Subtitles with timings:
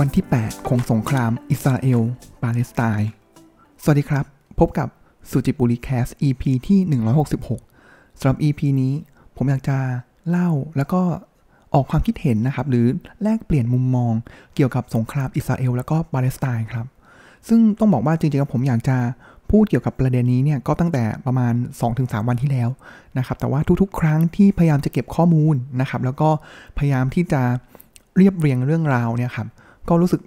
[0.00, 2.00] วันที่ 8 ของสงครามอิสราเอล
[2.42, 3.10] ปาเลสไตน์
[3.82, 4.24] สวัสดีครับ
[4.58, 4.88] พบกับ
[5.30, 6.78] สุจิบุรีแคส EP ที่
[7.50, 8.94] 166สำหรับ EP นี้
[9.36, 9.78] ผมอยากจะ
[10.28, 11.02] เล่าแล้วก็
[11.74, 12.86] ออกความคิดเห็นนะครับ หรือ
[13.22, 14.12] แลกเปลี่ยนมุมมอง
[14.54, 16.86] เกี่ยวกับสงครามอิสราเอลแล้วก็ปาเลสไตน์ครับ
[17.48, 18.96] ซึ่งต้องบอกว่าจริงๆแล้วผมอยากจะ
[19.50, 21.54] พูดเกี่ยวกับประเด็นนี้เนี่ยก็ตั้งแต่ประมาณ
[21.90, 22.68] 2-3 วันที่แล้ว
[23.18, 26.28] นะครับ แต่ว่าทุก ๆ ครั้งที่พยายามจะเก็บข้อมูลนะครับ แล้วก็
[26.78, 27.42] พยายามที่จะ
[28.16, 29.48] เรียบเรียงเรื่องราวเนี่ยครับ
[29.90, 30.20] ก็รู้สึก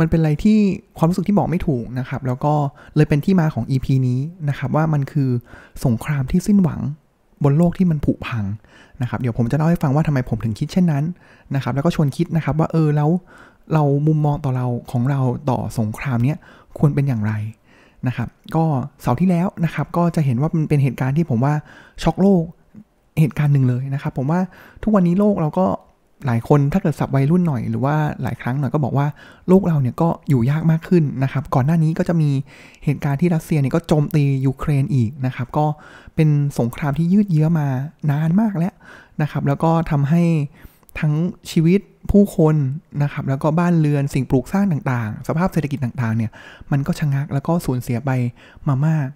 [0.00, 0.58] มันเป็นอะไรที่
[0.98, 2.54] ความรู้สึกที่บอกไม่ถูกนะครับ แล้วก็
[2.96, 5.30] เลยเป็นที่มาของ EP นี้นะครับ ว่ามันคือ
[5.84, 6.80] สงครามที่สิ้นหวัง
[7.44, 8.44] บนโลกที่มันผุพัง
[9.02, 11.04] นะครับ เดี๋ยวผมจะเล่าให้ฟังว่าทำไมผมถึงคิดเช่นนั้น
[11.54, 13.10] นะครับ แล้วก็ชวนคิดนะครับว่าเออแล้ว
[13.72, 16.38] เรามุมมองต่อเราของเราต่อสงครามเนี้ย
[16.78, 17.32] ควรเป็นอย่างไร
[18.06, 18.64] นะครับ ก็
[19.02, 21.54] เสาร์ที่แล้วนะครับก็จะเห็นว่ามันเป็นเหตุการณ์ที่ผมว่า
[22.02, 22.42] ช็อกโลก
[23.20, 24.40] เหตุการณ์หนึ่งเลยนะครับ ผมว่า
[24.82, 25.66] ทุกวันนี้โลกเราก็
[26.26, 29.06] หลายคนถ้าเกิดสับวัยรุ่นหน่อยหรือว่าหลายครั้งหน่อยก็บอกว่า
[29.48, 32.30] โลกเราเนี่ยก็อยู่ยากมากขึ้นนะครับ ก่อนหน้านี้ก็จะมี
[32.84, 35.66] เหตุการณ์ที่รัสเซียเนี่ยก็โจมตียูเครนอีกนะครับ ก็
[36.14, 37.66] เป็นสงครามที่ยืดเยื้อมา
[38.10, 38.74] นานมากแล้ว
[39.22, 40.22] นะครับ แล้วก็ทำให้
[41.00, 41.12] ทั้ง
[41.50, 42.56] ชีวิตผู้คน
[43.02, 46.30] นะครับ แล้วก็บ้านเรือนสิ่งปลูกสร้างต่างๆ สภาพเศรษฐกิจต่างๆเนี่ย
[46.72, 48.10] มันก็ชะงักแล้วก็สูญเสียไป
[48.68, 49.08] มามาก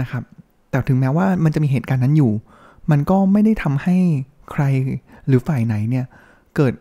[0.00, 0.22] นะครับ
[0.70, 2.32] แต่ถึงแม้ว่ามันจะมีเหตุการณ์นั้นอยู่
[2.90, 3.96] มันก็ไม่ได้ทำให้
[4.52, 4.62] ใคร
[5.26, 6.06] หรือฝ่ายไหนเนี่ย
[6.56, 6.74] เกิด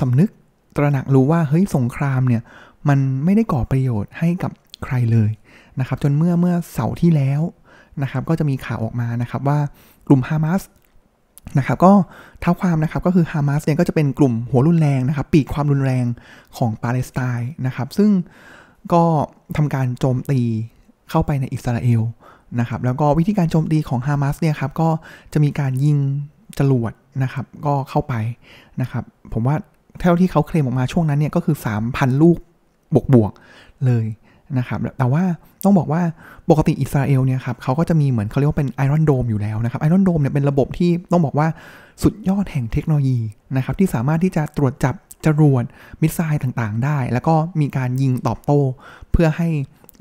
[0.00, 0.30] สำนึก
[0.76, 2.42] ตระหนักรู้ว่าเฮ้ยสงครามเนี่ย
[2.88, 4.52] มันไม่ได้ก่อประโยชน์ให้กับ
[4.84, 5.30] ใครเลย
[5.80, 7.40] นะครับ จนเมื่อเมื่อเสาร์ที่แล้ว
[8.02, 9.58] นะครับ ก็จะมีข่าวออกมานะครับว่า
[10.06, 10.62] กลุ่มฮามาส
[11.58, 11.92] นะครับก็
[12.40, 16.04] เท้าความนะครับก็คือฮามาสเนี่ยก็จะเป็นกลุ่มหัวรุนแรงนะครับ ปีกความรุนแรง
[16.56, 18.10] ของปาเลสไตน์นะครับ ซึ่ง
[18.92, 19.04] ก็
[19.56, 20.40] ทำการโจมตี
[21.10, 22.02] เข้าไปในอิสราเอล
[22.60, 24.88] นะครับ แล้วก็วิธีการโจมตีของฮามาสเนี่ยครับก็
[25.32, 25.98] จะมีการยิง
[26.58, 28.14] จรวดนะครับ ก็เข้าไป
[28.80, 29.56] นะครับ ผมว่า
[30.00, 31.56] เท่าที่เขาเคลมออกมาช่วงนั้นเนี่ยก็คือ
[31.88, 32.38] 3,000 ลูก
[32.94, 33.32] บวกบวก
[33.86, 34.06] เลย
[34.58, 35.22] นะครับ แต่ว่า
[35.64, 36.02] ต้องบอกว่า
[36.50, 41.48] ปกติอิสราเอลเนี่ยครับเขาก็จะมีเหมือนเขาเรียกว่าเป็นไอรอนโดมอยู่แล้วนะครับไอรอนโดมเนี่ยเป็นระบบที่ต้องบอกว่า
[42.02, 43.18] สุดยอดแห่งเทคโนโลยี
[43.56, 44.94] นะครับ ที่สามารถที่จะตรวจจับ
[45.26, 45.64] จรวด
[46.02, 48.60] มิสไซล์ต่างๆ ได้ แล้วก็มีการยิงตอบโต้
[49.12, 49.48] เพื่อให้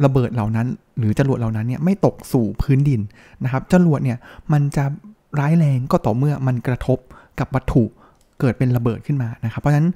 [0.06, 0.68] ระเบิดเหล่านั้น
[0.98, 3.02] หรือจรวดเหล่านั้นเนี่ยไม่ตกสู่พื้นดิน
[3.44, 4.18] นะครับจรวดเนี่ย
[4.54, 4.86] มันจะ
[5.40, 7.00] ร้ายแรงก็ต่อเมื่อมันกระทบ
[7.40, 7.84] กับวัตถุ
[8.40, 9.90] เกิดเป็นระเบิดขึ้นมานะครับ เพราะฉะนั้น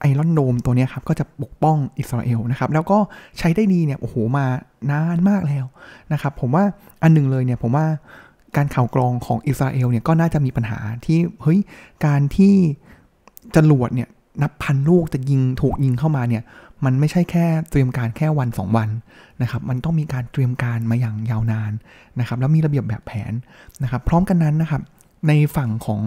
[0.00, 2.98] ไอรอนโดมตัวนี้ครับก็จะปกป้องอิสราเอลนะครับ แล้วก็
[3.38, 4.46] ใช้ได้ดีเนี่ยโอ้โหมา
[4.90, 5.64] นานมากแล้ว
[6.12, 6.64] นะครับ ผมว่า
[7.02, 7.86] อันหนึ่งเลยเนี่ยผมว่า
[8.56, 11.58] การข่าวกรองของอิสราเอลเนี่ยก็น่าจะมีปัญหาที่เฮ้ย
[12.06, 12.54] การที่
[13.56, 14.08] จรวดเนี่ย
[14.42, 16.42] นับพันลูกจะยิงถูกยิงเข้ามาเนี่ย
[16.84, 18.88] มันไม่ใช่แค่เตรียมการแค่วัน 2 วัน
[19.42, 21.72] นะครับ มันต้องมีการเตรียมการมาอย่างยาวนาน
[22.20, 23.32] นะครับ แล้วมีระเบียบแบบแผน
[23.82, 24.82] นะครับ พร้อมกันนั้นนะครับ
[25.28, 26.02] ในฝั่งของ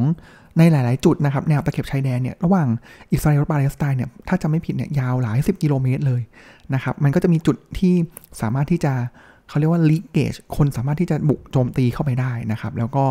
[0.58, 2.68] ในหลาย ๆ จุดนะครับ แนวตะเข็บชายแดนเนี่ยระหว่าง
[3.12, 6.22] อิสราเอลปาเลสไตน์เนี่ยถ้าจะไม่ผิดเนี่ยยาวหลายสิบกิโลเมตรเลย
[6.74, 7.94] นะครับ มันก็จะมีจุดที่
[8.42, 8.94] สามารถที่จะ
[9.50, 13.06] เขาเรียกว่าลีกเกจคนสามารถที่จะบุกโจมตีเข้าไปได้นะครับ แล้วก็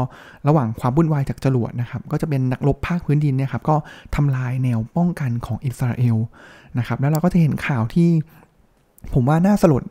[0.49, 3.77] ระหว่างความวุ่นวายจากจรวดนะครับ ก็จะเป็นนักรบภาคพื้นดินเนี่ยครับ ก็
[4.15, 6.17] ทำลายแนวป้องกันของอิสราเอล
[6.79, 8.09] นะครับ แล้วเราก็จะเห็นข่าวที่
[9.15, 9.83] ผมว่าน่าสลด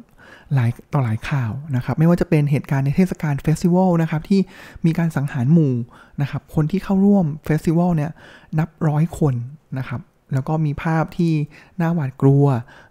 [0.54, 4.40] หลายต่อหลายข่าวนะครับ ไม่ว่าจะเป็นเหตุการณ์ในเทศกาล festival นะครับ ที่
[4.86, 5.74] มีการสังหารหมู่
[6.22, 8.12] นะครับ คนที่เข้าร่วม festival เนี่ย
[8.60, 9.34] นับร้อยคน
[9.78, 10.02] นะครับ
[10.34, 11.34] แล้วก็มีภาพที่
[11.82, 12.46] น่าหวาดกลัว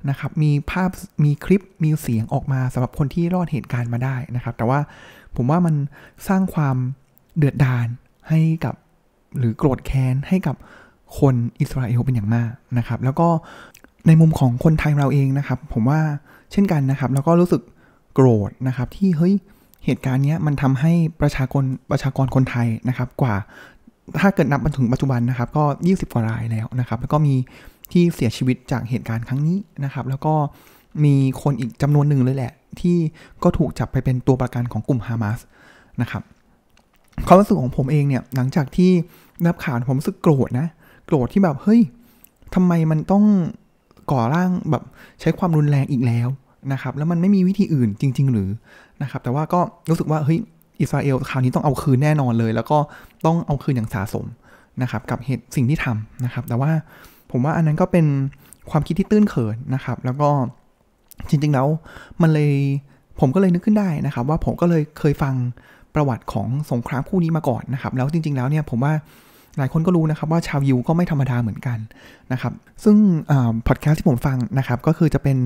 [0.09, 0.91] นะครับ มีภาพ
[1.25, 4.81] มีคลิปมีเสียงออกมาสำหรับคนที่รอดเหตุการณ์มาได้นะครับ แต่ว่า
[5.37, 5.75] ผมว่ามัน
[6.29, 6.77] สร้างความ
[7.37, 7.87] เดือดดาล
[8.29, 8.75] ให้กับ
[9.39, 10.57] หรือโกรธแค้นให้กับ
[11.19, 13.29] คนอิสราเอลเป็นอย่างมากนะครับ แล้วก็
[14.07, 16.01] ในมุมของคนไทยเราเองนะครับ ผมว่า
[16.53, 17.63] เช่นกันนะครับ แล้วก็รู้สึก
[18.15, 19.35] โกรธนะครับที่เฮ้ย
[19.85, 23.35] เหตุการณ์นี้มันทำให้ประชากรประชากรคนไทยนะครับ กว่า
[24.21, 27.35] ถ้าเกิดนับมาถึงปัจจุบันนะครับ ก็ 20 กว่ารายแล้วนะครับ แล้วก็มี
[27.93, 30.35] ที่เสียชีวิตจากเหตุการณ์ครั้งนี้นะครับ แล้วก็
[31.05, 32.97] มีคนอีกจำนวนหนึ่งเลยแหละ ที่
[33.43, 35.39] ก็ถูกจับไปเป็นตัวประกันของกลุ่มฮามาส
[36.01, 36.23] นะครับ
[37.27, 38.91] ความรู้สึกของผมเองเนี่ยหลังจากที่
[39.47, 40.67] รับข่าวผมรู้สึกโกรธนะ
[41.07, 41.81] โกรธที่แบบเฮ้ย
[42.55, 43.25] ทำไมมันต้อง
[44.11, 44.83] ก่อร่างแบบ
[45.21, 46.29] ใช้ความรุนแรงอีกแล้ว
[46.73, 48.49] นะครับ แล้วมันไม่มีวิธีอื่นจริง ๆ หรือ
[49.03, 49.61] นะครับ แต่ว่าก็
[49.91, 50.39] รู้สึกว่าเฮ้ย
[50.81, 52.79] อิสราเอลคราวนี้ต้องเอาคืนแน่นอนเลย แล้วก็
[53.27, 54.27] ต้องเอาคืนอย่างสาสม
[54.83, 56.71] นะครับ กับเหตุสิ่งที่ทำนะครับ แต่ว่า
[57.31, 58.07] ผมว่าอันนั้นก็เป็น
[58.71, 60.29] ความคิดที่ตื้นเขินนะครับ แล้วก็
[61.29, 61.67] จริงๆแล้ว
[62.23, 62.53] มันเลย
[63.21, 65.35] ผมก็เลยนึกขึ้นได้นะครับ ว่าผมก็เลยเคยฟัง
[65.95, 68.93] ประวัติของสงครามคู่นี้มาก่อนนะครับ แล้วจริง ๆแล้วเนี่ยผมว่า
[69.59, 71.79] หลายคนก็รู้นะครับว่าชาวยิวก็ไม่ธรรมดาเหมือนกัน
[72.33, 72.53] นะครับ
[72.85, 72.97] ซึ่ง
[73.69, 75.37] พอดแคสต์ที่ผมฟังนะครับ ก็คือจะเป็น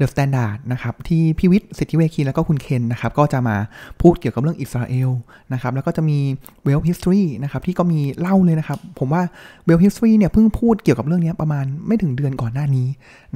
[0.00, 3.56] The Standard นะครับ ที่พี่วิทย์สิทธิเวคีแล้วก็คุณเคนนะครับ ก็จะมา
[4.00, 5.10] พูดเกี่ยวกับเรื่องอิสราเอล
[5.52, 6.18] นะครับ แล้วก็จะมี
[6.66, 9.22] Well History นะครับ ที่ก็มีเล่าเลยนะครับ ผมว่า
[9.68, 12.86] Well History เนี่ยเพิ่งพูดเกี่ยวกับเรื่องนี้ประมาณไม่ถึงเดือนก่อนหน้านี้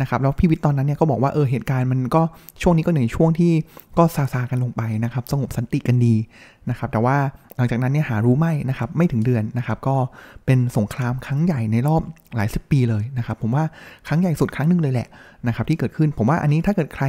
[0.01, 2.23] นะครับ แล้วพี่วิทย์ตอนนั้นเนี่ยก็บอกว่าเออเหตุการณ์มันก็
[2.63, 3.53] ช่วงนี้ก็ในช่วงที่
[3.99, 6.15] ก็ซาซากันลงไปนะครับสงบสันติกันดี
[6.71, 7.17] นะครับ แต่ว่า
[7.57, 9.97] หลังจากนั้นเนี่ยหารู้ไม่นะครับไม่ถึงเดือนนะครับ ก็
[10.47, 12.03] เป็นสงครามครั้งใหญ่ในรอบ
[12.37, 13.65] หลายสิบปีเลยนะครับผมว่า
[14.07, 15.09] ครั้งใหญ่สุดครั้งหนึ่งเลยแหละ
[15.49, 17.05] นะครับที่เกิดขึ้นผมว่าอันนี้ถ้าเกิดใคร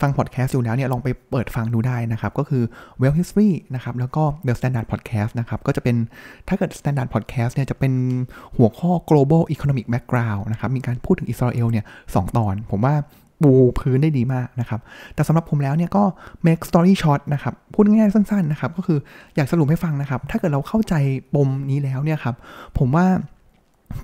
[0.00, 2.62] ฟังพอดแคสต์อยู่แล้วเนี่ยลองไปเปิดฟังดูได้นะครับก็คือ
[3.00, 5.96] Well History นะครับแล้วก็ The Standard Podcast นะครับก็จะเป็น
[6.48, 7.92] ถ้าเกิด Standard Podcast เนี่ยจะเป็น
[8.56, 11.84] หัวข้อ global economic background นะครับมีการพูดถึงอิสราเอลเนี่ย
[12.14, 12.94] สตอน ผมว่า
[13.42, 14.80] ปูพื้นได้ดีมากนะครับ
[15.14, 16.02] แต่สำหรับผมแล้วเนี่ยก็
[16.46, 18.98] make story short นะครับ พูดง่ายๆสั้นๆนะครับ ก็คือ
[19.36, 20.94] อยากสรุปให้ฟังนะครับ ถ้าเกิดเราเข้าใจ
[21.34, 22.34] ปมนี้แล้วเนี่ยครับ
[22.78, 23.06] ผมว่า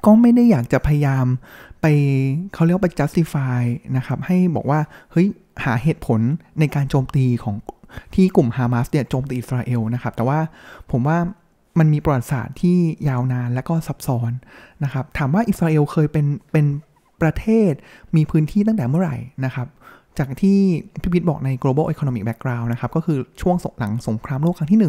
[0.07, 1.27] ก็ไม่ได้อยากจะพยายาม
[1.81, 1.87] ไป
[2.55, 3.61] เขาเรียกว่า justify
[3.97, 4.81] นะครับ ให้บอกว่า
[5.13, 5.27] เฮ้ย
[5.65, 6.21] หาเหตุผล
[6.61, 7.57] ในการโจมตีของ
[8.15, 10.39] ที่กลุ่มฮามาสเนี่ยโจมตีอิสราเอลนะครับ แต่ว่า
[10.91, 11.19] ผมว่า
[11.79, 12.77] มันมีประวัติศาสตร์ที่
[13.09, 14.31] ยาวนานและก็ซับซ้อน
[14.85, 16.67] นะครับ ถามว่าอิสราเอลเคยเป็นเป็น
[17.23, 17.73] ประเทศ
[18.17, 19.69] มีพื้นที่ตั้งแต่เมื่อไหร่นะครับ
[20.19, 20.59] จากที่
[21.03, 24.87] พี่พิทบอกใน global economic background นะครับ ก็คือช่วงหลังสงครามโลกครั้งที่1น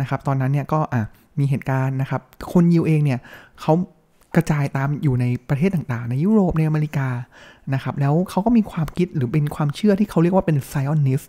[0.00, 1.02] นะครับ ตอนนั้นเนี่ยก็อะ
[1.38, 2.20] มีเหตุการณ์นะครับ
[2.52, 3.18] คนยิวเองเนี่ย
[3.60, 3.72] เขา
[4.34, 7.08] กระจายตามอยู่ในประเทศต่างๆ ในยุโรปในอเมริกา
[7.74, 11.22] นะครับแล้วเขาก็มีความคิดหรือเป็นความเชื่อที่เขาเรียกว่าเป็น Zionist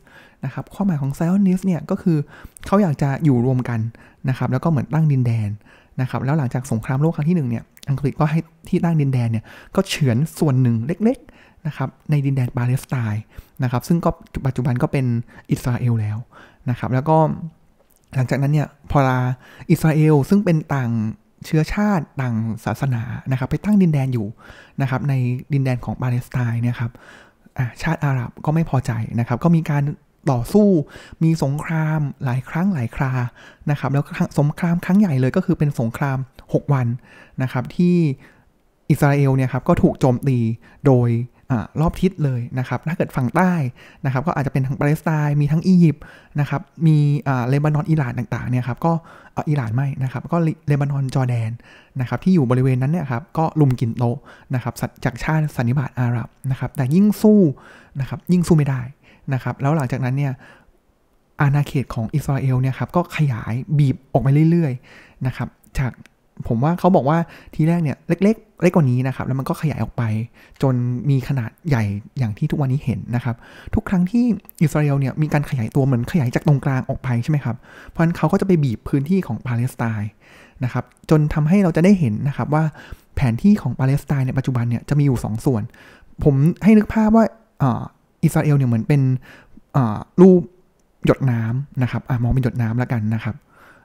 [0.46, 2.18] นะครับความหมายของ Zionist เนี่ยก็คือ
[2.66, 3.80] เขาอยากจะอยู่รวมกัน
[4.30, 5.50] นะครับแล้วก็เหมือนตั้งดินแดน
[6.02, 8.40] นะครับแล้วหลังจากสงครามโลกครั้งที่1เนี่ยอังกฤษก็ให้
[8.70, 9.44] ที่ตั้งดินแดนเนี่ย
[9.76, 13.24] ก็เฉือนส่วนหนึ่งเล็กๆนะครับในดินแดนปาเลสไตน์
[13.64, 14.10] นะครับซึ่งก็
[14.46, 15.06] ปัจจุบันก็เป็น
[15.52, 16.18] อิสราเอลแล้ว
[16.70, 17.18] นะครับแล้วก็
[18.16, 19.20] หลังจากนั้นเนี่ยพอลา
[19.72, 20.92] อิสราเอลซึ่งเป็นต่าง
[21.46, 22.36] เชื้อชาติต่าง
[22.66, 24.28] ศาสนานะครับ ไปตั้งดินแดนอยู่
[24.82, 25.14] นะครับ ใน
[25.54, 26.92] ดินแดนของปาเลสไตน์เนี่ยครับ
[27.82, 29.84] ชาติอาหรับก็ไม่พอใจนะครับ ก็มีการ
[30.32, 30.68] ต่อสู้
[31.24, 33.12] มีสงครามหลายครั้งหลายครา
[33.72, 34.04] นะครับ แล้ว
[34.40, 36.18] สงครามครั้งใหญ่เลยก็คือเป็นสงคราม
[36.50, 36.88] 6 วัน
[37.42, 37.96] นะครับ ที่
[38.90, 40.38] อิสราเอลเนี่ยครับก็ถูกโจมตี
[40.86, 41.10] โดย
[41.82, 43.52] รอบทิศเลยนะครับ ถ้าเกิดฝั่งใต้
[44.06, 46.04] นะครับ ก็อาจจะเป็นทั้งปาเลสไตน์มีทั้งอียิปต์
[46.40, 46.98] นะครับ มี
[47.50, 48.94] เลบานอนอิหร่านต่างๆเนี่ยครับ ก็
[49.50, 51.52] อิหร่านไม่นะครับ ก็เลบานอนจอแดน
[52.00, 54.04] นะครับ ที่อยู่บริเวณนั้นเนี่ยครับ ก็ลุมกินโต
[54.56, 54.74] นะครับ
[55.06, 57.40] จากชาติสันนิบาตอาหรับนะครับ แต่ยิ่งสู้
[58.00, 58.82] นะครับ ยิ่งสู้ไม่ได้
[59.34, 60.34] นะครับ แล้วหลังจากนั้นเนี่ย
[61.42, 65.50] อาณาเขตของอิสราเอลเนี่ยครับ ก็ขยายบีบออกมาเรื่อยๆนะครับ
[65.80, 65.92] จาก
[66.48, 67.18] ผมว่าเขาบอกว่า
[67.56, 70.04] ทีแรกเนี่ยเล็กๆเล็กกว่านี้นะครับ แล้วมันก็ขยายออกไป
[70.62, 70.76] จน
[71.10, 71.84] มีขนาดใหญ่
[72.20, 73.36] อย่างที่ทุกวันนี้เห็นนะครับ
[73.76, 74.26] ทุกครั้งที่
[74.62, 77.56] อิสราเอลเนี่ยมีการขยายตัวเหมือนขยายจากตรงกลางออกไปใช่ไหมครับ
[77.90, 80.12] เพราะฉะนั้นเขาก็จะไปบีบพื้นที่ของปาเลสไตน์
[80.64, 82.64] นะครับ จนทำให้เราจะได้เห็นนะครับว่า
[83.16, 85.64] แผนที่ของปาเลสไตน์ในปัจจุบันเนี่ยจะมีอยู่ 2 ส่วน
[86.24, 87.26] ผมให้นึกภาพว่า
[88.24, 89.02] อิสราเอลเนี่ยเหมือนเป็น
[90.22, 90.42] รูป
[91.06, 93.36] หยดน้ำนะครับอมองเป็นหยดน้ำแล้วกันนะครับ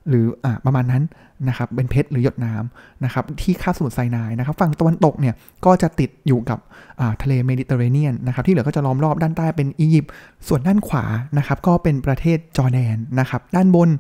[0.09, 1.03] หรืออประมาณนั้น
[1.49, 5.35] นะครับเป็นเพชรหรือหยดน้ำนะครับที่คาบสมุทรไซนายนะครับฝั่งตะวันตกเนี่ย
[5.65, 6.59] ก็จะติดอยู่กับ
[7.23, 10.11] ทะเลเมดิเตอร์เรเนียนนะครับที่เหลือก็จะล้อมรอบด้านใต้เป็นอียิปต์
[10.49, 11.05] ส่วนด้านขวา
[11.39, 13.91] นะครับก็เป็นประเทศจอร์แดนนะครับด้านบน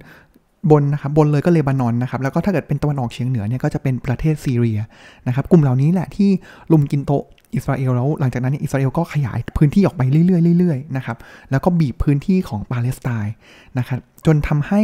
[0.70, 4.78] บนนะครับบนเลยก็เลบานอนนะครับแล้วก็ถ้าเกิดเป็นตะวันออกเฉียงเหนือเนี่ยก็จะเป็นประเทศซีเรีย
[5.26, 6.30] นะครับกลุ่มเหล่านี้แหละที่
[6.72, 7.12] รุมกินโต๊ะ
[7.54, 11.16] อิสราเอลแล้วหลังจากนั้นอิสราเอลก็ขยายพื้นที่ออกไปเรื่อยๆเรื่อยๆนะครับ
[11.50, 13.34] แล้วก็บีบพื้นที่ของปาเลสไตน์
[13.78, 14.80] นะครับจนทำให้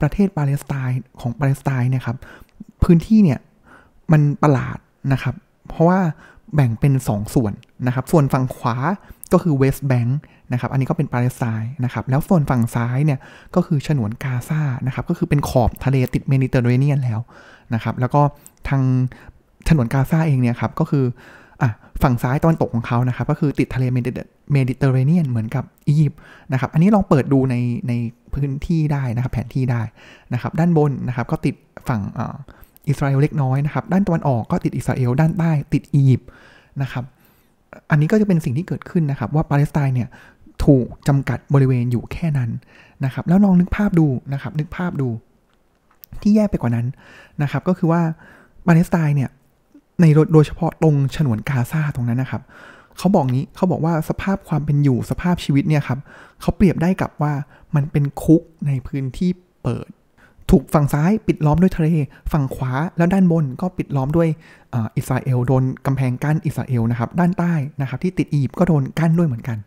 [0.00, 2.16] ประเทศปาเลสไตน์ของปาเลสไตน์นะครับ
[2.84, 3.38] พื้นที่เนี่ย
[4.12, 4.78] มันประหลาด
[5.12, 5.34] นะครับ
[5.68, 6.00] เพราะว่า
[6.54, 7.52] แบ่งเป็น2ส่วน
[7.86, 8.76] นะครับส่วนฝั่งขวา
[9.32, 10.18] ก็คือเวสต์แบงค์
[10.52, 13.18] นะครับอันนี้ก็เป็นปาเลสไตน์นะครับแล้วส่วนฝั่งซ้ายเนี่ย
[13.54, 17.20] ก็คือฉนวนกาซานะครับก็คือเป็นขอบทะเลติดเมดิเตอร์เรเนียนแล้ว
[17.74, 18.20] นะครับแล้วก็
[18.68, 18.82] ทาง
[19.68, 21.04] ฉนวนกาซาเองเนี่ยครับก็คือ
[21.62, 21.70] อะ
[22.02, 23.98] ฝั่งซ้ายตะวันตกของเขานะครับ ก็คือติดทะเลเม
[24.68, 26.18] ดิเตอร์เรเนียนเหมือนกับอียิปต์
[26.52, 27.56] นะครับ อันนี้ลองเปิดดูใน
[27.88, 27.92] ใน
[28.34, 29.82] พื้นที่ได้นะครับ แผนที่ได้
[30.32, 31.54] นะครับ ด้านบนนะครับก็ติด
[31.88, 32.00] ฝั่ง
[32.88, 36.28] อิสราเอลเล็กน้อยนะครับ ด้านตะวันออกก็ติดอิสราเอล ด้านใต้ติดอียิปต์
[36.82, 37.04] นะครับ
[37.90, 40.08] อันนี้ก็จะเป็นสิ่งที่เกิดขึ้นนะครับ ว่าปาเลสไตน์เนี่ย
[40.64, 42.50] ถูกจำกัดบริเวณอยู่แค่นั้น
[43.04, 45.08] นะครับ แล้วลองนึกภาพดูนะครับ นึกภาพดู
[46.22, 46.86] ที่แย่ไปกว่านั้น
[47.42, 48.02] นะครับ ก็คือว่า
[48.66, 49.30] ปาเลสไตน์เนี่ย
[50.00, 52.42] ในโดยเฉพาะตรงฉนวนกาซาตรงนั้นนะครับ
[52.98, 55.98] เขาบอกนี้เขาบอกว่าสภาพความเป็นอยู่สภาพชีวิตเนี่ยครับ
[56.40, 57.32] เขาเปรียบได้กับว่า
[57.74, 59.30] มันเป็นคุกในพื้นที่
[59.62, 59.88] เปิด
[60.50, 61.88] ถูกฝั่งซ้ายปิดล้อมด้วยทะเล
[62.32, 64.28] ฝั่งขวาแล้วด้านบนก็ปิดล้อมด้วย
[64.96, 69.58] อิสราเอลโดนกำแพงกั้นอิสราเอลนะครับด้านใต้นะครับที่ติดอียิปต์ก็โดนกั้นด้วยเหมือนกัน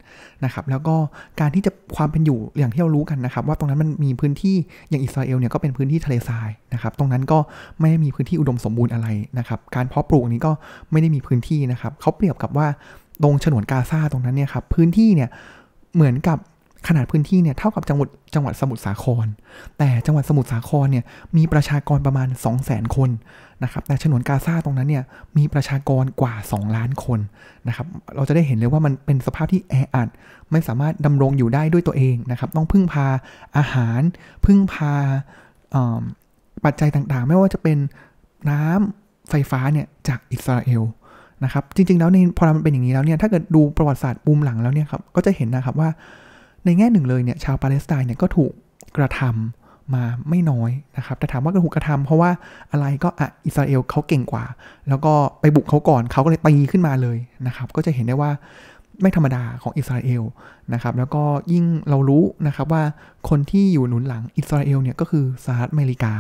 [0.44, 0.96] นะครับแล้วก็
[1.40, 4.56] การที่จะความเป็นอยู่อย่างที่เรารู้กันนะครับ ว่าตรงนั้นมันมีพื้นที่
[4.90, 7.40] อย่างอิสราเอลเนี่ยก็เป็นพื้นที่ทะเลทรายนะครับตรงนั้นก็
[7.80, 9.08] ไม่ได้มีพื้นที่อุดมสมบูรณ์อะไร
[9.40, 10.52] นะครับการเพาะปลูกนี้ก็
[10.92, 12.68] ไม่ได้มีพื้นที่นะครับเขาเปรียบกับว่า
[13.24, 15.30] ตรงฉนวนกาซาตรงนั้นเนี่ยครับพื้นที่เนี่ย
[15.96, 16.38] เหมือนกับ
[16.88, 19.28] ขนาดพื้นที่เนี่ยเท่ากับจังหวัดจังหวัดสมุทรสาคร
[19.78, 21.06] แต่จังหวัดสมุทรสาครเนี่ย
[21.38, 23.10] มีประชากรประมาณ 2 0 0 0 0 0 คน
[23.64, 25.04] นะครับแต่ฉนวนกาซาตรงนั้นเนี่ย
[25.38, 27.20] มีประชากรกว่า 2 ล้านคน
[27.68, 30.08] นะครับเราจะได้เห็นเลยว่ามันเป็นสภาพที่แออัด
[30.52, 33.08] ไม่สามารถดำรงอยู่ได้ด้วยตัวเองนะครับต้องพึ่งพา
[33.58, 34.02] อาหาร
[34.46, 34.94] พึ่งพา
[36.66, 37.78] ปัจจัยต่างๆ ไม่ว่าจะเป็น
[38.50, 40.84] น้ำไฟฟ้าเนี่ยจากอิสราเอล
[41.44, 45.90] นะครับจริงๆแล้วในพอมันเป็นอย่างนี้แล้วเนี่ยถ้าเกิดดูประวัติศาสตร์ปุ่มหลังแล้วเนี่ยครับก็จะเห็นนะครับว่า
[46.66, 48.52] ในแง่หนึ่งเลยเนี่ยชาวปาเลสไตน์เนี่ยก็ถูก
[48.98, 52.30] กระทำมาไม่น้อยนะครับ แต่ถามว่ากระถูกกระทำเพราะว่า
[52.72, 54.46] อะไรก็อะอิสราเอลเขาเก่งกว่า
[54.90, 58.32] แล้วก็ไปบุกเขาก่อนเขาก็เลยตีขึ้นมาเลยนะครับ ก็จะเห็นได้ว่า
[59.02, 60.24] ไม่ธรรมดาของอิสราเอล
[60.74, 62.84] นะครับ แล้วก็ยิ่งเรารู้นะครับว่า
[63.30, 66.14] คนที่อยู่หนุนหลังอิสราเอลเนี่ยก็คือสหรัฐอเมริกา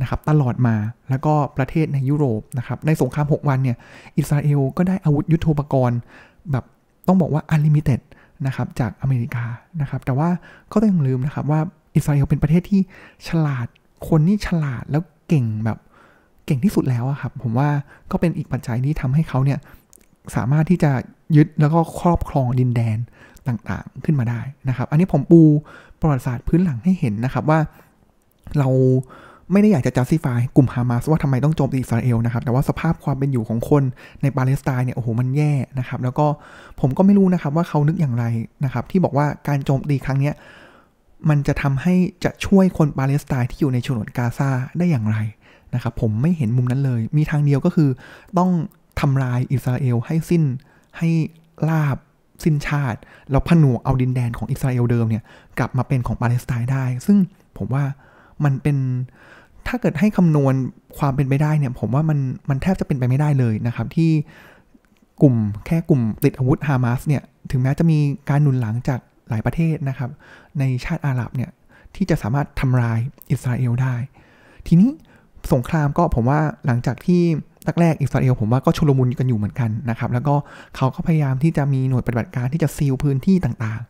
[0.00, 0.76] นะครับตลอดมา
[1.10, 3.76] แล้วก็ประเทศในยุโรปนะครับในสงคราม 6 วันเนี่ย
[4.18, 5.98] อิสราเอลก็ได้อาวุธยุโทโธปกรณ์
[6.50, 6.64] แบบ
[7.06, 8.00] ต้องบอกว่า unlimited
[8.46, 9.44] นะครับจากอเมริกา
[9.80, 10.28] นะครับ แต่ว่า
[10.72, 11.60] ก็ต้องลืมนะครับว่า
[11.94, 12.80] อิสราเอลเป็นประเทศที่
[13.28, 13.66] ฉลาด
[14.08, 15.78] คนนี่ฉลาดแล้วเก่งแบบ
[16.46, 17.68] เก่งที่สุดแล้วครับ ผมว่า
[18.10, 19.58] ก็เป็นอีกปัจจัยที่ทำให้เขาเนี่ย
[20.36, 20.90] สามารถที่จะ
[21.36, 22.98] ยึดแล้วก็ครอบครองดินแดน
[23.46, 25.40] ต่างๆขึ้นมาได้นะครับ อันนี้ผมปู
[26.00, 27.60] ประวัติศาสตร์พื้นหลังให้เห็นนะครับว่า
[28.58, 28.68] เรา
[29.52, 33.82] ไม่ได้อยากจะ justify กลุ่มฮามาสว่าทำไมต้องโจมตีอิสราเอลนะครับ แต่ว่าสภาพความเป็นอยู่ของคน
[34.22, 36.26] ในปาเลสไตน์เนี่ยโอ้โหมันแย่นะครับ แล้วก็
[36.80, 38.24] ผมก็ไม่รู้นะครับว่าเขานึกอย่างไร
[38.64, 40.32] นะครับ ที่บอกว่าการโจมตีครั้งนี้
[41.28, 45.16] มันจะทำให้จะช่วยคนปาเลสไตน์ที่อยู่ในชนวนกาซาได้อย่างไร
[45.74, 47.90] นะครับ ผมไม่เห็นมุมนั้นเลย มีทางเดียวก็คือ
[48.38, 48.50] ต้อง
[49.00, 50.42] ทำลายอิสราเอลให้สิ้น
[50.98, 51.08] ให้
[51.68, 51.96] ลาบ
[52.44, 52.98] สิ้นชาติ
[53.30, 55.24] แล้วผนวกเอาดินแดนของอิสราเอลเดิมเนี่ย
[55.58, 57.18] กลับมาเป็นของปาเลสไตน์ได้ ซึ่ง
[57.58, 57.84] ผมว่า
[58.44, 58.76] มันเป็น
[59.68, 60.54] ถ้าเกิดให้คำนวณ
[60.98, 62.18] ความเป็นไปได้เนี่ย ผมว่ามัน
[62.50, 64.10] มันแทบจะเป็นไปไม่ได้เลยนะครับ ที่
[65.22, 65.34] กลุ่ม
[65.66, 67.98] แค่กลุ่มติดอาวุธฮามาสเนี่ย ถึงแม้จะมี
[68.28, 70.10] การหนุนหลังจากหลายประเทศนะครับ
[70.58, 71.50] ในชาติอาหรับเนี่ย
[71.96, 72.98] ที่จะสามารถทำลาย
[73.30, 73.94] อิสราเอลได้
[74.66, 74.90] ทีนี้
[75.52, 77.22] สงครามก็ผมว่าหลังจากที่
[77.80, 80.34] แรกอิสราเอลผมว่าก็ชุลมุนกันอยู่เหมือนกันนะครับ แล้วก็
[80.76, 83.82] เขาก็พยายามที่จะมีหน่วยปฏิบัติการที่จะซีลพื้นที่ต่าง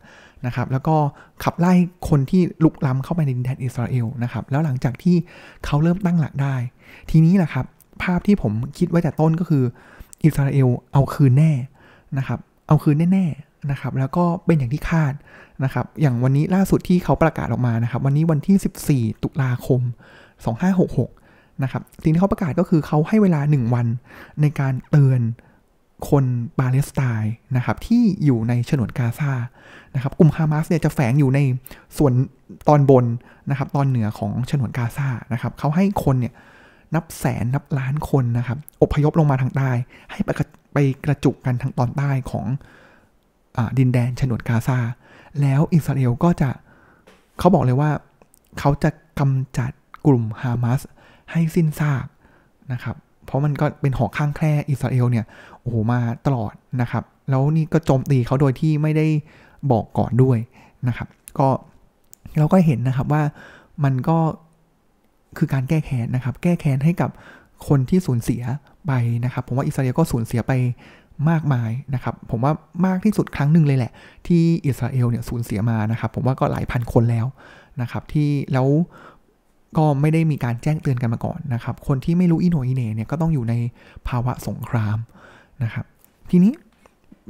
[0.47, 0.97] นะครับแล้วก็
[1.45, 1.73] ขับไล่
[2.09, 5.17] คนที่ลุกล้ำเข้าไปในดินแดนอิสราเอลนะครับแล้วหลังจากที่
[5.65, 6.55] เขาเริ่มตั้งหลักได้
[7.11, 7.67] ทีนี้แหละครับ
[8.03, 9.65] ภาพที่ผมคิดไว้แต่ต้นก็คือ
[10.25, 11.53] อิสราเอลเอาคืนแน่
[12.19, 15.13] นะครับเอาคืนแน่ๆนะครับแล้วก็เป็นอย่างที่คาด
[15.65, 19.81] นะครับอย่างวันนี้ล่าสุดที่เขาประกาศออกมานะครับวันนี้วันที่ 14 ตุลาคม
[20.77, 23.87] 2566นะครับสิ่งที่เขาประกาศก็คือเขาให้เวลา 1 วัน
[24.41, 25.21] ในการเตือน
[26.09, 26.25] คน
[26.59, 29.33] ปาเลสไตน์นะครับที่อยู่ในฉนวนกาซา
[29.95, 31.41] นะครับกลุ่มฮามาสเนี่ยจะแฝงอยู่ใน
[31.99, 32.13] ส่วน
[32.69, 33.05] ตอนบน
[33.51, 36.35] นะครับตอนเหนือของฉนวนกาซานะครับเขาให้คนเนี่ย
[36.95, 39.71] นับแสนนับล้านคนนะครับอพยพลงมาทางใต้
[40.11, 40.31] ให้ไป
[40.73, 42.47] ไปกระจุกกันทางตอนใต้ของ
[43.57, 44.79] อดินแดนฉนวนกาซา
[45.41, 46.51] แล้วอิสราเอลก็จะ
[47.39, 47.91] เขาบอกเลยว่า
[48.59, 49.71] เขาจะกำจัด
[50.07, 50.81] กลุ่มฮามาส
[51.33, 52.05] ให้สิ้นซาก
[52.73, 52.97] นะครับ
[53.29, 55.25] เพราะมันก็เป็นหอกข้างแคร่อิสราเอลเนี่ย
[55.61, 59.07] โอ้โหมาตลอดนะครับ แล้วนี่ก็โจมตีเขาโดยที่ไม่ได้
[59.73, 60.39] บอกก่อนด้วย
[60.89, 61.09] นะครับ
[61.39, 61.49] ก็
[62.39, 63.23] เราก็เห็นนะครับว่า
[63.85, 64.19] มันก็
[65.39, 67.11] คือการแก้แค้นนะครับ แก้แค้นให้กับ
[67.69, 68.43] คนที่สูญเสีย
[68.87, 68.93] ไป
[69.25, 70.53] นะครับ ผมว่าอิสราเอลก็สูญเสียไป
[71.31, 72.53] มากมายนะครับ ผมว่า
[72.87, 73.93] มากที่สุดครั้งหนึ่งเลยแหละ
[74.27, 77.27] ที่อิสราเอลเนี่ยสูญเสียมานะครับ ผมว่าก็หลายพันคนแล้ว
[77.81, 78.69] นะครับ ที่แล้ว
[79.77, 83.55] ก็ไม่ได้มีการแจ้งเตือนกันมาก่อนนะครับ คนที่ไม่รู้อิโนอิเนเนี่ยก็ต้องอยู่ใน
[84.09, 84.99] ภาวะสงคราม
[85.65, 85.87] นะครับ
[86.31, 86.53] ทีนี้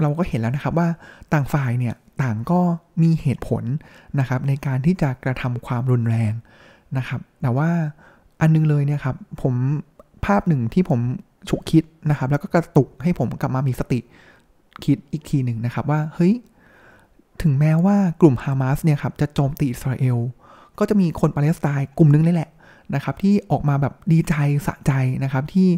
[0.01, 0.89] เราก็เห็นแล้วนะครับว่า
[1.33, 2.61] ต่างฝ่ายเนี่ยต่างก็
[3.03, 3.65] มีเหตุผล
[4.19, 6.33] นะครับในการที่จะกระทำความรุนแรง
[6.99, 7.71] นะครับ แต่ว่า
[8.41, 9.55] อันนึงเลยเนี่ยครับผม
[10.25, 11.01] ภาพหนึ่งที่ผม
[11.49, 14.01] ฉุกคิดนะครับ แล้วก็กระตุกให้ผมกลับมามีสติ
[14.85, 16.35] คิดอีกทีหนึ่งนะครับว่าเฮ้ย
[17.43, 20.19] ถึงแม้ว่ากลุ่มฮามาสเนี่ยครับจะโจมตีอิสราเอล
[20.79, 22.51] ก็จะมีคนปาเลสไตน์กลุ่มนึงนี่แหละ
[22.95, 24.35] นะครับที่ออกมาแบบดีใจ
[24.67, 24.93] สะใจ
[25.25, 25.69] นะครับที่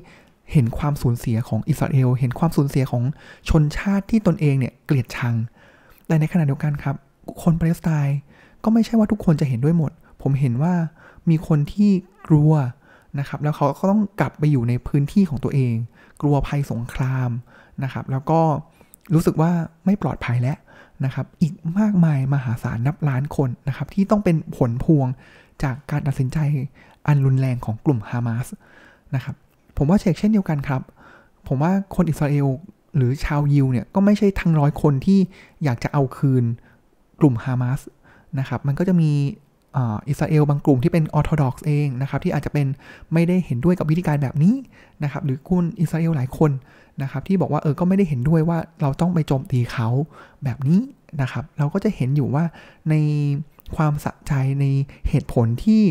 [0.52, 3.02] เห็นความสูญเสียของอิสราเอล เห็นความสูญเสียของ
[3.48, 5.34] ชนชาติที่ตนเองเนี่ยเกลียดชัง
[6.06, 6.96] แต่ในขณะเดียวกันครับ
[7.42, 8.18] คนปาเลสไตน์
[8.64, 9.92] ก็ไม่ใช่ว่าทุกคนจะเห็นด้วยหมด
[10.22, 10.74] ผมเห็นว่า
[11.30, 11.90] มีคนที่
[12.28, 12.52] กลัว
[13.18, 15.74] นะครับ แล้วเขาก็ต้องกลับไปอยู่ในพื้นที่ของตัวเอง
[16.22, 17.30] กลัวภัยสงคราม
[17.84, 18.40] นะครับ แล้วก็
[19.14, 19.50] รู้สึกว่า
[19.84, 20.56] ไม่ปลอดภัยแล้ว
[21.04, 25.06] นะครับอีกมากมายมหาศาลนับล้านคนนะครับที่ต้องเป็นผลพวง
[25.62, 26.38] จากการตัดสินใจ
[27.06, 28.46] อันรุนแรงของกลุ่มฮามาส
[29.14, 29.34] นะครับ
[29.76, 30.82] ผมว่าเชกเช่นเดียวกันครับ
[31.48, 32.46] ผมว่าคนอิสราเอล
[32.96, 35.18] หรือชาวยิวเนี่ยก็ไม่ใช่ทั้งร้อยคนที่
[35.64, 36.44] อยากจะเอาคืน
[37.20, 37.80] กลุ่มฮามาส
[38.38, 39.10] นะครับมันก็จะมี
[40.08, 42.66] อิสราเอลบางกลุ่มที่เป็นออร์โธดอกซ์เองนะครับที่อาจจะเป็น
[43.12, 44.54] ไม่ได้เห็นด้วยกับวิธีการแบบนี้
[45.04, 46.50] นะครับหรือคุณอิสราเอลหลายคน
[47.02, 49.88] นะครับที่บอกว่าเออก็ไม่ได้เห็นด้วยว่าเราต้องไปโจมตีเขา
[50.44, 50.80] แบบนี้
[51.22, 52.44] นะครับเราก็จะเห็นอยู่ว่า
[52.90, 52.94] ใน
[53.76, 54.64] ความสะใจใน
[55.08, 55.82] เหตุผลที่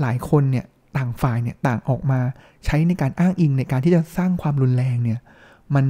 [0.00, 2.20] หลายคนเนี่ยต่างฝ่ายเนี่ยต่างออกมา
[2.64, 5.20] ใช้ในการอ้างอิงในการที่จะสร้างความรุนแรงเนี่ย
[5.74, 5.86] มัน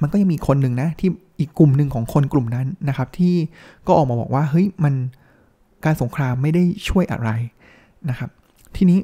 [0.00, 1.10] มันก็ยังมีคนหนึ่งนะที่
[1.40, 3.34] อีกกลุ่มหนึ่งของคนกลุ่มนั้นนะครับที่
[3.86, 4.94] ก็ออกมาบอกว่าเฮ้ยมัน
[5.84, 7.30] การสงครามไม่ได้ช่วยอะไร
[8.10, 8.30] นะครับ
[8.76, 8.98] ทีนี้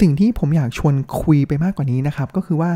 [0.00, 2.70] สิ่งที่ผมอยากชวนคุยไปมากกว่านี้นะครับ ก็คือว่า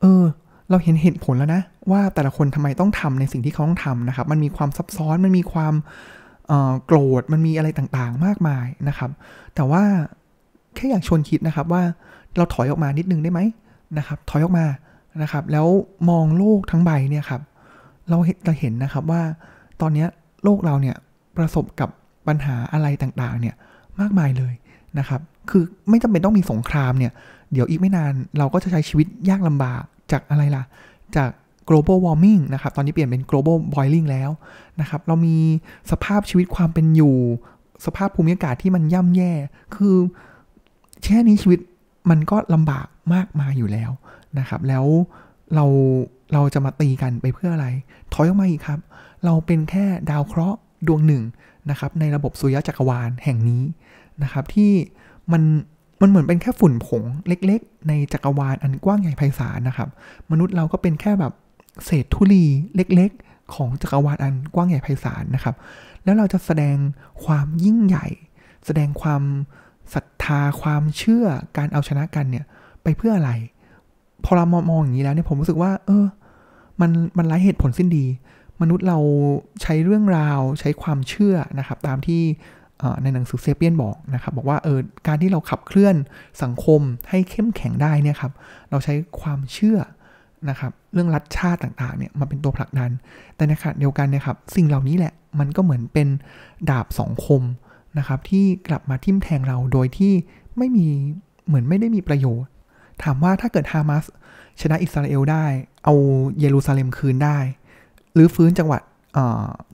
[0.00, 0.22] เออ
[0.70, 5.74] เราเห็นเหตุผลแล้วนะ ว่าแต่ละคนทำไมต้องทำในสิ่งที่เขาต้องทำนะครับ มันมีความซับซ้อนมันมีความ
[6.86, 9.10] โกรธมันมีอะไรต่างๆ มากมายนะครับ
[9.54, 9.82] แต่ว่า
[10.74, 11.82] แค่อยากชวนคิดนะครับว่า
[12.36, 13.40] เราถอยออกมานิดนึงได้ไหม
[13.98, 14.66] นะครับ ถอยออกมา
[15.22, 15.66] นะครับ แล้ว
[16.10, 17.42] มองโลกทั้งใบเนี่ยครับ
[18.08, 19.22] เราเราเห็นนะครับว่า
[19.80, 20.06] ตอนนี้
[20.44, 20.96] โลกเราเนี่ย
[21.36, 21.90] ประสบกับ
[22.28, 23.54] ปัญหาอะไรต่างๆเนี่ย
[24.00, 24.54] มากมายเลย
[24.98, 27.12] นะครับ คือไม่จำเป็นต้องมีสงครามเนี่ย
[27.52, 30.64] เดี๋ยวอีกไม่นานเราก็จะใช้ชีวิตยากลำบากจากอะไรล่ะ
[31.16, 31.30] จาก
[31.68, 34.30] global warming นะครับ ตอนนี้เปลี่ยนเป็น global boiling แล้ว
[34.80, 35.36] นะครับ เรามี
[35.90, 37.16] สภาพชีวิตความเป็นอยู่
[37.86, 39.32] สภาพภูมิอากาศที่มันย่ำแย่
[39.76, 39.96] คือ
[41.04, 41.60] แค่นี้ชีวิต
[42.10, 43.90] มันก็ลำบากมากมาอยู่แล้ว
[44.38, 44.84] นะครับ แล้ว
[45.54, 45.64] เรา
[46.32, 47.68] เราจะมาตีกันไปเพื่ออะไร
[48.12, 48.80] ถอยออกมาอีกครับ
[49.24, 51.22] เราเป็นแค่ดาวเคราะห์ ดวงหนึ่ง
[51.70, 53.62] นะครับในระบบสุริยะจักรวาลแห่งนี้
[54.22, 54.72] นะครับ ที่
[55.32, 55.42] มัน
[56.00, 59.88] มันเหมือนเป็นแค่ฝุ่นผงเล็กๆ ในจักรวาลอันกว้างใหญ่ไพศาลนะครับ
[60.30, 61.32] มนุษย์เราก็เป็นแค่แบบ
[61.84, 62.44] เศษธุลี
[62.76, 65.54] เล็กๆ ของจักรวาลอันกว้างใหญ่ไพศาลนะครับ
[66.04, 66.76] แล้วเราจะแสดง
[67.24, 68.06] ความยิ่งใหญ่
[68.66, 69.22] แสดงความ
[69.94, 72.44] ศรัทธาความเชื่อการเอาชนะกันเนี่ย
[72.82, 73.32] ไปเพื่ออะไร
[74.24, 76.04] พอเรามองอย่างนี้แล้วเนี่ยผมรู้สึกว่า เออ
[76.80, 78.04] มันมันไร้เหตุผลสิ้นดี
[78.60, 78.98] มนุษย์เรา
[79.62, 82.22] ใช้เรื่องราวใช้ความเชื่อนะครับตามที่
[83.02, 85.96] ในหนังสือเซเปียนบอกนะครับบอกว่าเออการที่เราขับเคลื่อน
[86.42, 88.32] สังคมให้เข้มแข็งได้เนี่ยครับ
[88.70, 89.78] เราใช้ความเชื่อ
[90.48, 92.90] นะครับเรื่องรัฐชาติต่างๆเนี่ยมาเป็นตัวผลักดัน
[93.36, 96.08] แต่ในขณะเดียวกันนะครับสิ่งเหล่านี้แหละมันก็เหมือนเป็น
[96.70, 97.42] ดาบสองคม
[97.98, 100.12] นะครับที่กลับมาทิ่มแทงเราโดยที่
[100.58, 100.88] ไม่มี
[101.46, 102.50] เหมือนไม่ได้มีประโยชน์
[103.02, 104.04] ถามว่าถ้าเกิดฮามาส
[104.60, 105.44] ชนะอิสราเอลได้
[105.84, 105.94] เอา
[106.40, 107.38] เยรูซาเล็มคืนได้
[108.16, 108.82] หรือฟื้นจังหวัด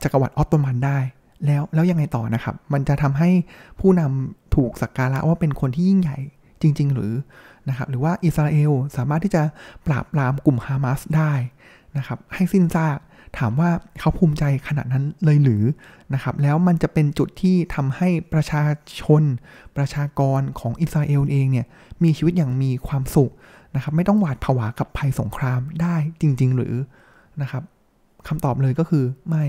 [0.02, 0.98] จักรวรรดิออตโตมันได้
[1.46, 3.30] แล้วแล้วยังไงต่อนะครับ มันจะทำให้
[3.80, 6.18] ผู้นำถูกสักการะว่าเป็นคนที่ยิ่งใหญ่
[6.62, 7.12] จริง ๆ หรือ
[7.68, 9.42] นะครับหรือว่าอิสราเอลสามารถที่จะ
[9.86, 11.32] ปราบปรามกลุ่มฮามาสได้
[11.96, 12.98] นะครับให้สิ้นซาก
[13.38, 15.62] ถามว่าเขาภูมิใจขนาดนั้นเลยหรือ
[16.14, 18.62] นะครับแล้วมันจะเป็นจุดที่ทำให้ประชา
[19.00, 19.22] ชน
[19.76, 21.66] ประชากรของอิสราเอลเองเนี่ย
[22.02, 23.32] มีชีวิตอย่างมีความสุข
[23.74, 26.74] นะครับไม่ต้องหวาดผวากับภัยสงครามได้จริง ๆ หรือ
[27.42, 27.62] นะครับ
[28.28, 29.44] คำตอบเลยก็คือไม่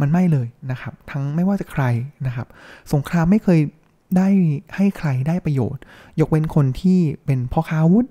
[0.00, 1.84] มันไม่เลยนะครับ ทั้งไม่ว่าจะใคร
[2.26, 2.46] นะครับ
[2.92, 3.60] สงครามไม่เคย
[4.16, 4.28] ได้
[4.76, 5.82] ให้ใครได้ประโยชน์
[6.20, 8.06] ยกเว้นคนที่เป็นพ่อค้าวุธ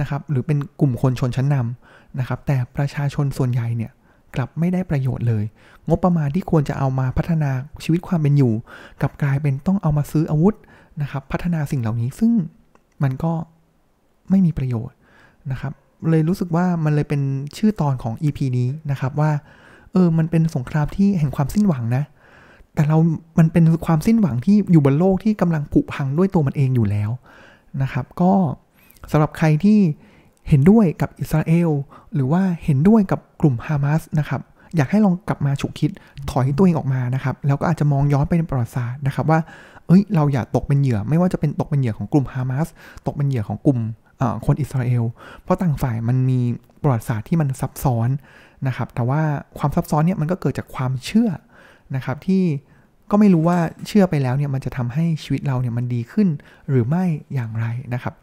[0.00, 3.92] นะครับ หรือเป็นกลุ่มคนชนชั้นนำนะครับ แต่ประชาชนส่วนใหญ่เนี่ย
[4.34, 5.44] กลับไม่ได้ประโยชน์เลย
[5.88, 7.50] งบประมาณที่ควรจะเอามาพัฒนา
[7.84, 8.52] ชีวิตความเป็นอยู่
[9.00, 10.54] กลับกลายเป็นต้องเอามาซื้ออาวุธ
[11.02, 12.32] นะครับ พัฒนาสิ่งเหล่านี้ซึ่ง
[13.02, 13.32] มันก็
[14.30, 14.96] ไม่มีประโยชน์
[15.52, 15.72] นะครับ
[16.10, 17.22] เลยรู้สึกว่ามันเลยเป็น
[17.56, 19.30] ชื่อตอนของ EP นี้นะครับว่า
[19.92, 22.04] เออ มันเป็นสงครามที่แห่งความสิ้นหวังนะ
[22.74, 22.98] แต่เรา
[23.38, 27.10] มันเป็นความสิ้นหวังที่อยู่บนโลกที่กำลังผุพังด้วยตัวมันเองอยู่แล้ว
[27.82, 28.32] นะครับ ก็
[29.10, 29.78] สำหรับใครที่
[30.48, 31.70] เห็นด้วยกับอิสราเอล
[32.14, 34.40] หรือว่าเห็นด้วยกับกลุ่มฮามาสนะครับ
[34.76, 35.90] อยากให้ลองกลับมาฉุกคิด
[36.30, 39.38] ถอยตัวเองออกมานะครับ แล้วก็อาจจะมองย้อนไปในประวัติศาสตร์นะครับว่า
[39.86, 42.66] เอ้ย เราอย่าตกเป็นเหยื่อ ไม่ว่าจะเป็นตกเป็นเหยื่อของกลุ่มฮามาส
[43.06, 43.78] ตกเป็นเหยื่อของกลุ่ม
[44.46, 45.04] คนอิสราเอล
[45.42, 46.40] เพราะต่างฝ่ายมันมี
[46.82, 48.08] ประวัติศาสตร์ที่มันซับซ้อน
[48.66, 49.22] นะครับ แต่ว่า
[49.58, 51.30] ความซับซ้อนเนี่ยมันก็เกิดจากความเชื่อ
[51.96, 52.42] นะครับที่
[53.10, 56.28] ก็ไม่รู้ว่าเชื่อไปแล้วเนี่ยมันจะทำให้ชีวิตเราเนี่ยมันดีขึ้น
[56.68, 58.14] หรือไม่อย่างไรนะครับ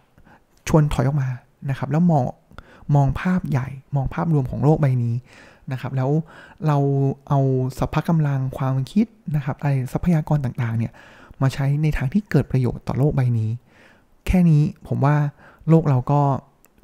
[0.67, 1.29] ชวนถอยออกมา
[1.69, 2.23] นะครับ แล้วมอง
[2.95, 5.15] มองภาพใหญ่มองภาพรวมของโลกใบนี้
[5.71, 6.09] นะครับ แล้ว
[6.67, 6.77] เรา
[7.29, 7.39] เอา
[7.79, 10.91] สภาพกำลังความคิดนะครับอะไรทรัพยากรต่างๆเนี่ย
[11.41, 13.49] มาใช้ในทางที่เกิดประโยชน์ต่อโลกใบนี้
[14.27, 15.15] แค่นี้ผมว่า
[15.69, 16.21] โลกเราก็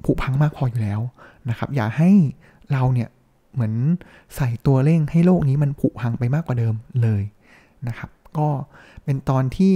[0.05, 0.99] ผุพังมากพออยู่แล้ว
[1.49, 2.09] นะครับ อย่าให้
[2.71, 3.09] เราเนี่ย
[3.53, 3.73] เหมือน
[4.35, 7.23] ใส่ตัวเร่งให้โลกนี้มันผุพังไปมากกว่าเดิมเลย
[7.87, 8.47] นะครับ ก็
[9.03, 9.73] เป็นตอนที่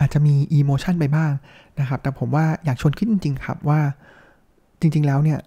[0.00, 1.32] อาจจะมีอีโมชันไปบ้าง
[1.80, 3.80] นะครับ แต่ผมว่าอยากชวนคิดจริง ๆ ครับว่า
[4.80, 5.38] จริง ๆ แล้วเนี่ย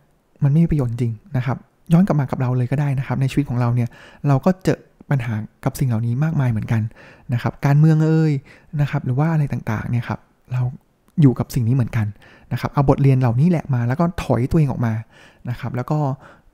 [0.43, 1.57] มันไม่มีประโยชน์จริงนะครับ
[1.93, 3.89] ย้อนกลับมากับเราเลยก็ได้นะครับ ในชีวิตของเราเนี่ย
[4.27, 5.33] เราก็เจอปัญหา
[5.65, 6.81] กับสิ่งเหล่านี้มากมายเหมือนกัน
[7.33, 8.33] นะครับ การเมืองเอ่ย
[8.81, 10.19] นะครับ หรือว่าอะไรต่างๆเนี่ยครับ
[10.51, 10.61] เรา
[11.21, 12.07] อยู่กับสิ่งนี้เหมือนกัน
[12.53, 14.93] นะครับเอาบทเรียนเหล่านี้แหละมา แล้วก็ถอยตัวเองออกมา
[15.49, 15.97] นะครับแล้วก็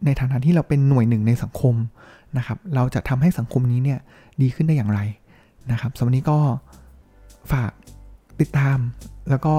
[0.05, 1.75] ในฐานะที่เราเป็นหน่วยหนึ่งในสังคม
[2.37, 3.99] นะครับเราจะทำให้สังคมนี้เนี่ย
[4.41, 4.99] ดีขึ้นได้อย่างไร
[5.71, 6.37] นะครับสำหรับนี้ก็
[7.51, 7.71] ฝาก
[8.41, 8.77] ติดตาม
[9.29, 9.53] แล้วก็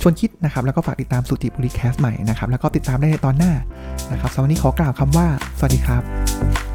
[0.00, 3.52] ชวนคิดนะครับ แล้วก็ฝากติดตามสุติบุรีแคสใหม่นะครับ แล้วก็ติดตามได้ในตอนหน้า
[4.12, 5.26] นะครับสำหรับนนี้ขอกล่าวคำว่า
[5.58, 6.69] สวัสดีครับ